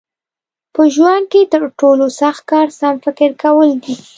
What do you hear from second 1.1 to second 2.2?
کې تر ټولو